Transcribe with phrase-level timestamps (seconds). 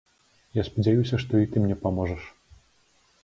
[0.59, 2.23] Я спадзяюся, што і ты мне паможаш.